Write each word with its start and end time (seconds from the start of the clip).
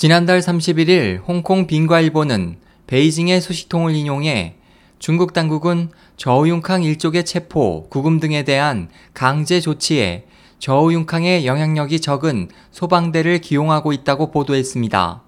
지난달 0.00 0.38
31일 0.38 1.26
홍콩 1.26 1.66
빈과일보는 1.66 2.58
베이징의 2.86 3.40
소식통을 3.40 3.96
인용해 3.96 4.54
중국 5.00 5.32
당국은 5.32 5.90
저우융캉 6.16 6.84
일족의 6.84 7.24
체포, 7.24 7.88
구금 7.88 8.20
등에 8.20 8.44
대한 8.44 8.90
강제 9.12 9.60
조치에 9.60 10.26
저우융캉의 10.60 11.46
영향력이 11.46 11.98
적은 11.98 12.48
소방대를 12.70 13.40
기용하고 13.40 13.92
있다고 13.92 14.30
보도했습니다. 14.30 15.20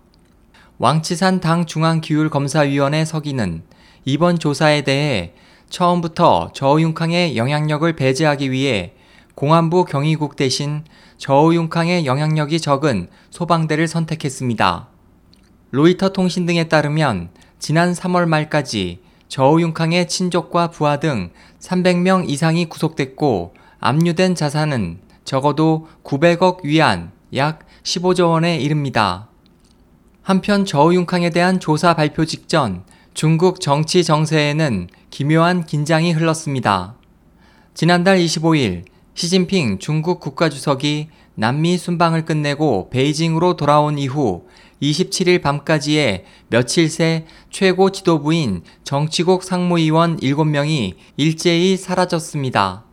왕치산 0.78 1.40
당 1.40 1.66
중앙기율검사위원회 1.66 3.04
서기는 3.04 3.64
이번 4.04 4.38
조사에 4.38 4.82
대해 4.82 5.32
처음부터 5.68 6.52
저우융캉의 6.54 7.36
영향력을 7.36 7.92
배제하기 7.96 8.52
위해 8.52 8.92
공안부 9.40 9.86
경위국 9.86 10.36
대신 10.36 10.84
저우융캉의 11.16 12.04
영향력이 12.04 12.60
적은 12.60 13.08
소방대를 13.30 13.88
선택했습니다. 13.88 14.88
로이터 15.70 16.10
통신 16.10 16.44
등에 16.44 16.64
따르면 16.64 17.30
지난 17.58 17.94
3월 17.94 18.26
말까지 18.26 19.00
저우융캉의 19.28 20.08
친족과 20.08 20.68
부하 20.68 20.98
등 20.98 21.30
300명 21.58 22.28
이상이 22.28 22.66
구속됐고 22.66 23.54
압류된 23.78 24.34
자산은 24.34 24.98
적어도 25.24 25.88
900억 26.04 26.62
위안, 26.64 27.10
약 27.34 27.60
15조 27.82 28.32
원에 28.32 28.58
이릅니다. 28.58 29.30
한편 30.20 30.66
저우융캉에 30.66 31.30
대한 31.30 31.60
조사 31.60 31.94
발표 31.94 32.26
직전 32.26 32.84
중국 33.14 33.62
정치 33.62 34.04
정세에는 34.04 34.88
기묘한 35.08 35.64
긴장이 35.64 36.12
흘렀습니다. 36.12 36.94
지난달 37.72 38.18
25일 38.18 38.84
시진핑 39.20 39.80
중국 39.80 40.18
국가주석이 40.18 41.08
남미 41.34 41.76
순방을 41.76 42.24
끝내고 42.24 42.88
베이징으로 42.88 43.54
돌아온 43.54 43.98
이후 43.98 44.46
27일 44.80 45.42
밤까지의 45.42 46.24
며칠 46.48 46.88
새 46.88 47.26
최고 47.50 47.92
지도부인 47.92 48.62
정치국 48.82 49.42
상무위원 49.42 50.16
7명이 50.20 50.94
일제히 51.18 51.76
사라졌습니다. 51.76 52.86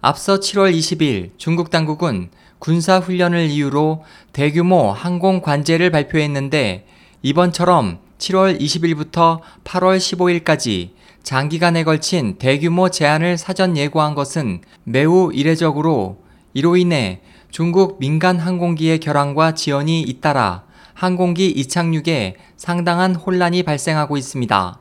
앞서 0.00 0.40
7월 0.40 0.74
20일 0.74 1.32
중국 1.36 1.68
당국은 1.68 2.30
군사훈련을 2.58 3.50
이유로 3.50 4.02
대규모 4.32 4.92
항공 4.92 5.42
관제를 5.42 5.90
발표했는데 5.90 6.86
이번처럼 7.20 7.98
7월 8.18 8.60
20일부터 8.60 9.40
8월 9.64 9.98
15일까지 9.98 10.90
장기간에 11.22 11.84
걸친 11.84 12.36
대규모 12.38 12.90
제한을 12.90 13.38
사전 13.38 13.76
예고한 13.76 14.14
것은 14.14 14.60
매우 14.84 15.32
이례적으로 15.32 16.22
이로 16.52 16.76
인해 16.76 17.20
중국 17.50 17.98
민간 17.98 18.38
항공기의 18.38 19.00
결항과 19.00 19.54
지연이 19.54 20.02
잇따라 20.02 20.64
항공기 20.92 21.50
이착륙에 21.50 22.36
상당한 22.56 23.14
혼란이 23.14 23.62
발생하고 23.62 24.16
있습니다. 24.16 24.78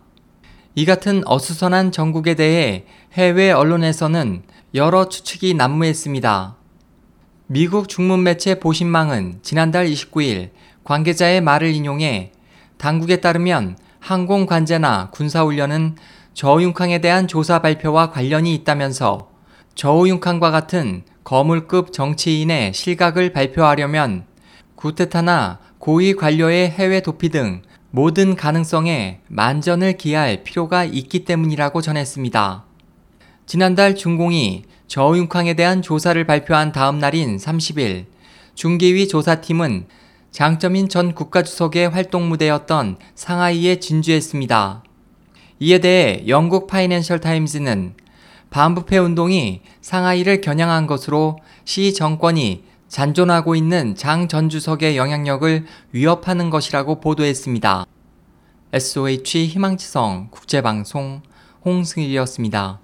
이 0.76 0.86
같은 0.86 1.22
어수선한 1.26 1.92
정국에 1.92 2.34
대해 2.34 2.86
해외 3.14 3.52
언론에서는 3.52 4.44
여러 4.76 5.08
추측이 5.08 5.54
난무했습니다. 5.54 6.56
미국 7.48 7.88
중문 7.88 8.24
매체 8.24 8.60
보신망은 8.60 9.40
지난달 9.44 9.88
29일 9.88 10.50
관계자의 10.84 11.42
말을 11.42 11.74
인용해 11.74 12.32
당국에 12.84 13.22
따르면 13.22 13.78
항공 14.02 14.46
관제나 14.46 15.08
군사훈련은 15.12 15.96
저우융캉에 16.34 17.00
대한 17.00 17.30
조사 17.30 17.60
발표와 17.60 18.12
관련이 18.12 18.54
있다면서 18.56 19.30
저우융캉과 19.74 20.52
같은 20.52 21.04
거물급 21.24 21.94
정치인의 21.94 22.74
실각을 22.74 23.32
발표하려면 23.32 24.26
구테타나 24.76 25.60
고위 25.78 26.14
관료의 26.14 26.72
해외 26.72 27.00
도피 27.00 27.30
등 27.30 27.62
모든 27.90 28.36
가능성에 28.36 29.22
만전을 29.30 29.96
기할 29.96 30.44
필요가 30.44 30.84
있기 30.84 31.24
때문이라고 31.24 31.82
전했습니다. 31.82 32.66
지난달 33.46 33.96
중공이 33.96 34.64
저우융캉에 34.88 35.54
대한 35.54 35.82
조사를 35.82 36.22
발표한 36.26 36.74
다음 36.74 37.00
날인 37.00 37.38
30일 37.38 38.08
중기위 38.56 39.08
조사팀은 39.08 39.86
장점인 40.34 40.90
전 40.90 41.14
국가주석의 41.14 41.90
활동 41.90 42.28
무대였던 42.28 42.98
상하이에 43.14 43.80
진주했습니다. 43.80 44.84
이에 45.60 45.78
대해 45.78 46.24
영국 46.28 46.66
파이낸셜 46.66 47.20
타임즈는 47.20 47.94
반부패 48.50 48.98
운동이 48.98 49.62
상하이를 49.82 50.42
겨냥한 50.42 50.88
것으로 50.88 51.38
시 51.66 51.94
정권이 51.94 52.64
잔존하고 52.88 53.56
있는 53.56 53.94
장 53.96 54.28
전 54.28 54.50
주석의 54.50 54.98
영향력을 54.98 55.68
위협하는 55.92 56.50
것이라고 56.50 57.00
보도했습니다. 57.00 57.86
SOH 58.74 59.46
희망지성 59.46 60.30
국제방송 60.32 61.22
홍승일이었습니다. 61.64 62.80